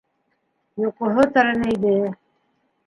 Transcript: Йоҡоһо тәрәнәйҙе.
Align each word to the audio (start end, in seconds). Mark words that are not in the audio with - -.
Йоҡоһо 0.85 1.27
тәрәнәйҙе. 1.37 1.95